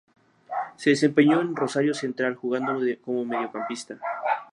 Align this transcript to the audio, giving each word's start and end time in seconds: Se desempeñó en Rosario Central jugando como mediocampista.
Se 0.77 0.89
desempeñó 0.89 1.41
en 1.41 1.55
Rosario 1.55 1.93
Central 1.93 2.33
jugando 2.35 2.81
como 3.05 3.23
mediocampista. 3.23 3.99